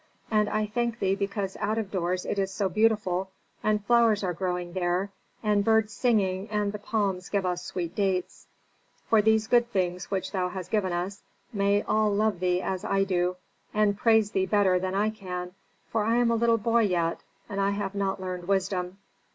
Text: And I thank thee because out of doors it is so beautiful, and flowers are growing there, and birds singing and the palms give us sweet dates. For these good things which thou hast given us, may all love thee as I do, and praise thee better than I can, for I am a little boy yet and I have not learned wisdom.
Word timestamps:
And 0.31 0.49
I 0.49 0.65
thank 0.65 0.97
thee 0.97 1.13
because 1.13 1.55
out 1.57 1.77
of 1.77 1.91
doors 1.91 2.25
it 2.25 2.39
is 2.39 2.51
so 2.51 2.67
beautiful, 2.69 3.29
and 3.63 3.85
flowers 3.85 4.23
are 4.23 4.33
growing 4.33 4.73
there, 4.73 5.11
and 5.43 5.63
birds 5.63 5.93
singing 5.93 6.49
and 6.49 6.71
the 6.71 6.79
palms 6.79 7.29
give 7.29 7.45
us 7.45 7.63
sweet 7.63 7.93
dates. 7.93 8.47
For 9.11 9.21
these 9.21 9.45
good 9.45 9.69
things 9.69 10.09
which 10.09 10.31
thou 10.31 10.49
hast 10.49 10.71
given 10.71 10.91
us, 10.91 11.21
may 11.53 11.83
all 11.83 12.09
love 12.09 12.39
thee 12.39 12.63
as 12.63 12.83
I 12.83 13.03
do, 13.03 13.35
and 13.75 13.95
praise 13.95 14.31
thee 14.31 14.47
better 14.47 14.79
than 14.79 14.95
I 14.95 15.11
can, 15.11 15.53
for 15.91 16.03
I 16.03 16.15
am 16.15 16.31
a 16.31 16.35
little 16.35 16.57
boy 16.57 16.81
yet 16.81 17.19
and 17.47 17.61
I 17.61 17.69
have 17.69 17.93
not 17.93 18.19
learned 18.19 18.47
wisdom. 18.47 18.97